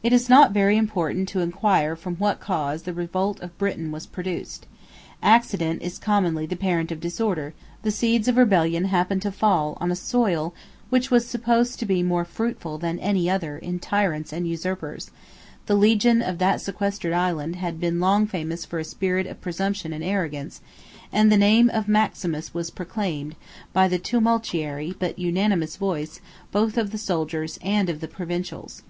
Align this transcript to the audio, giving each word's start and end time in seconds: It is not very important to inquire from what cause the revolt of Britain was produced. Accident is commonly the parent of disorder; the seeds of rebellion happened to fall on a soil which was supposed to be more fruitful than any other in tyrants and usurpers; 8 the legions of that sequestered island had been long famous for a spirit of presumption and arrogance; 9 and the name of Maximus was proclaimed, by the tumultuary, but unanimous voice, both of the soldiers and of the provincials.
It 0.00 0.12
is 0.12 0.28
not 0.28 0.52
very 0.52 0.76
important 0.76 1.28
to 1.30 1.40
inquire 1.40 1.96
from 1.96 2.14
what 2.18 2.38
cause 2.38 2.84
the 2.84 2.94
revolt 2.94 3.40
of 3.40 3.58
Britain 3.58 3.90
was 3.90 4.06
produced. 4.06 4.64
Accident 5.20 5.82
is 5.82 5.98
commonly 5.98 6.46
the 6.46 6.54
parent 6.54 6.92
of 6.92 7.00
disorder; 7.00 7.52
the 7.82 7.90
seeds 7.90 8.28
of 8.28 8.36
rebellion 8.36 8.84
happened 8.84 9.22
to 9.22 9.32
fall 9.32 9.76
on 9.80 9.90
a 9.90 9.96
soil 9.96 10.54
which 10.88 11.10
was 11.10 11.26
supposed 11.26 11.80
to 11.80 11.84
be 11.84 12.04
more 12.04 12.24
fruitful 12.24 12.78
than 12.78 13.00
any 13.00 13.28
other 13.28 13.58
in 13.58 13.80
tyrants 13.80 14.32
and 14.32 14.46
usurpers; 14.46 15.10
8 15.64 15.66
the 15.66 15.74
legions 15.74 16.22
of 16.24 16.38
that 16.38 16.60
sequestered 16.60 17.12
island 17.12 17.56
had 17.56 17.80
been 17.80 17.98
long 17.98 18.24
famous 18.28 18.64
for 18.64 18.78
a 18.78 18.84
spirit 18.84 19.26
of 19.26 19.40
presumption 19.40 19.92
and 19.92 20.04
arrogance; 20.04 20.60
9 21.12 21.22
and 21.22 21.32
the 21.32 21.36
name 21.36 21.70
of 21.70 21.88
Maximus 21.88 22.54
was 22.54 22.70
proclaimed, 22.70 23.34
by 23.72 23.88
the 23.88 23.98
tumultuary, 23.98 24.94
but 25.00 25.18
unanimous 25.18 25.74
voice, 25.76 26.20
both 26.52 26.78
of 26.78 26.92
the 26.92 26.96
soldiers 26.98 27.58
and 27.64 27.90
of 27.90 27.98
the 28.00 28.06
provincials. 28.06 28.84